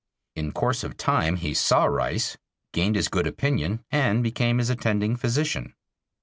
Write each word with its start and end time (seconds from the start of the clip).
In 0.35 0.51
course 0.51 0.83
of 0.83 0.97
time 0.97 1.35
he 1.35 1.53
saw 1.53 1.85
Rice, 1.85 2.35
gained 2.73 2.95
his 2.95 3.07
good 3.07 3.27
opinion 3.27 3.85
and 3.91 4.23
became 4.23 4.57
his 4.57 4.71
attending 4.71 5.15
physician. 5.15 5.75